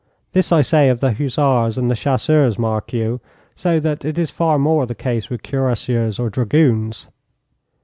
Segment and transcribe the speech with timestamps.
[0.33, 3.21] This I say of the hussars and chasseurs, mark you,
[3.55, 7.05] so that it is far more the case with cuirassiers or dragoons.